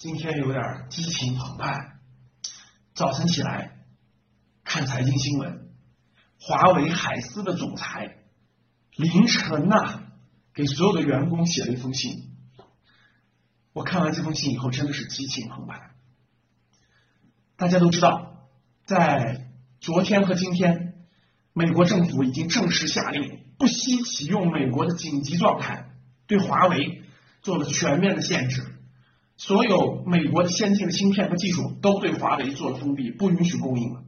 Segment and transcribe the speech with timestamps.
[0.00, 1.98] 今天有点激情澎湃。
[2.94, 3.84] 早晨起来
[4.64, 5.68] 看财经新闻，
[6.40, 8.16] 华为海思的总裁
[8.96, 10.04] 凌晨呐
[10.54, 12.34] 给所有的员工写了一封信。
[13.74, 15.90] 我看完这封信以后，真的是激情澎湃。
[17.58, 18.48] 大家都知道，
[18.86, 21.04] 在昨天和今天，
[21.52, 25.90] 美国政府已经正式下令，不惜启用美国的紧急状态，
[26.26, 27.02] 对华为
[27.42, 28.78] 做了全面的限制。
[29.40, 34.02] 所有美国的先进的芯片和技术都对华为做了封闭，不允许供应了。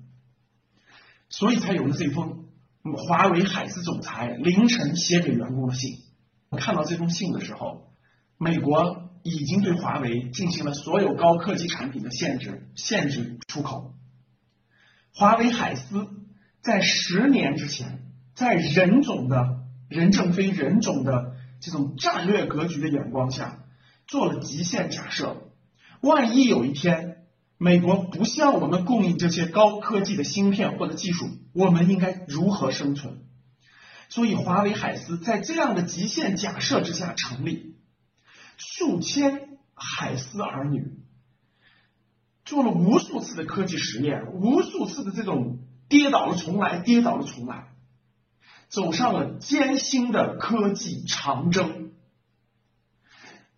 [1.31, 2.45] 所以才有了这封
[3.09, 6.01] 华为海思总裁凌晨写给员工的信。
[6.51, 7.95] 我看到这封信的时候，
[8.37, 13.95] 美国已经对华为进行了所有高科技产品的限制，限制出口。
[15.15, 16.09] 华为海思
[16.61, 18.03] 在十年之前，
[18.35, 23.61] 在任总的任正非任总的这种战略格局的眼光下。
[24.07, 25.51] 做了极限假设，
[26.01, 33.25] 万一有一天美国不向我们供应这些高科技的芯片或者技术，我们应该如何生存？
[34.09, 37.77] 所以，华为海思在这样的极限假设之下成立，
[38.59, 40.99] 数千海思儿女
[42.45, 47.69] 做了无数次的科技实验，无数次的这种跌倒了重来，跌倒了重来，
[48.69, 51.93] 走上了艰辛的科技长征。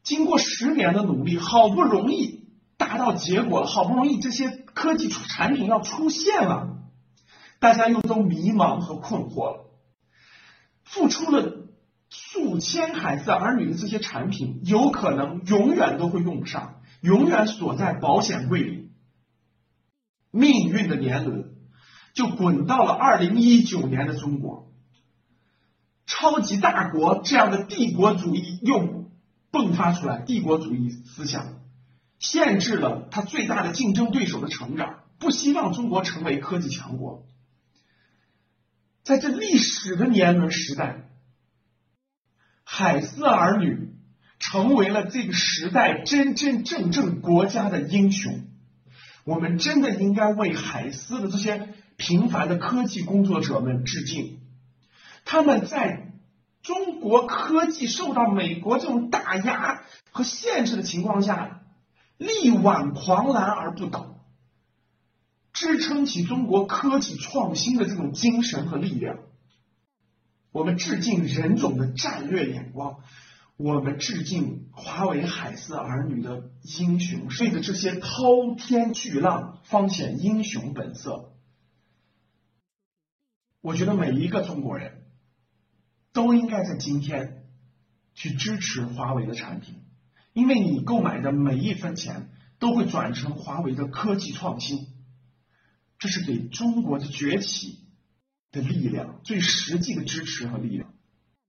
[0.05, 6.77] 经过十年的努力，好不容易达到结果了，好不容易这些科技产品要出现了，
[7.59, 9.65] 大家又都迷茫和困惑了。
[10.83, 11.67] 付出了
[12.11, 18.91] 数千孩子儿女的这些产品，有可能永远都会用不上，永远锁在保险柜里。
[20.31, 21.55] 命运的年轮
[22.13, 24.71] 就滚到了二零一九年的中国，
[26.05, 29.04] 超级大国这样的帝国主义又。
[29.55, 31.61] 迸发出来帝国主义思想，
[32.19, 37.25] 限制了他最大的竞争对手的成长，不希望中国成为科技强国。
[39.05, 41.09] 在这历史的年轮时代，
[42.65, 43.95] 海思儿女
[44.41, 48.49] 成为了这个时代真真正正国家的英雄。
[49.23, 54.41] 我们真的应该为海思的这些平凡的科技工作者们致敬，
[55.25, 56.11] 他们在。
[56.65, 61.63] 中国科技受到美国这种打压和限制的情况下，
[62.17, 64.25] 力挽狂澜而不倒，
[65.53, 69.19] 支撑起中国科技创新的这种精神和力量。
[70.53, 73.01] 我们致敬任总的战略眼光，
[73.59, 81.35] 我们致敬华为海思儿女的英雄，对着这些滔天巨浪，方显英雄本色。
[83.61, 85.03] 我觉得每一个中国人。
[86.15, 87.45] 都应该在今天
[88.15, 89.83] 去支持华为的产品，
[90.33, 92.31] 因为你购买的每一分钱
[92.61, 94.87] 都会转成华为的科技创新，
[95.99, 97.81] 这是给中国的崛起
[98.53, 100.94] 的力量最实际的支持和力量。